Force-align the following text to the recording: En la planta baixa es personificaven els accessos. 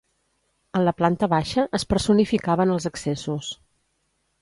En 0.79 0.83
la 0.87 0.93
planta 1.01 1.29
baixa 1.35 1.67
es 1.81 1.87
personificaven 1.93 2.75
els 2.79 2.91
accessos. 2.95 3.55